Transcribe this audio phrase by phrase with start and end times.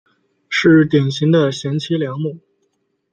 [0.49, 2.39] 是典型的贤妻良母。